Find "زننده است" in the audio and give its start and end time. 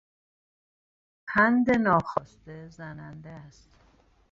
2.69-3.69